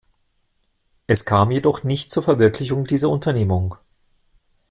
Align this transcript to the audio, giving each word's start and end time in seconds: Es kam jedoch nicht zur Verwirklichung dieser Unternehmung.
Es 1.05 1.25
kam 1.25 1.51
jedoch 1.51 1.83
nicht 1.83 2.09
zur 2.09 2.23
Verwirklichung 2.23 2.85
dieser 2.85 3.09
Unternehmung. 3.09 3.75